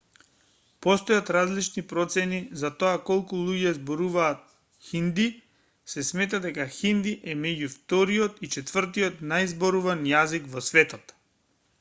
[0.83, 4.41] постојат различни процени за тоа колку луѓе зборуваат
[4.87, 5.27] хинди
[5.95, 11.15] се смета дека хинди е меѓу вториот и четвртиот најзборуван јазик во светот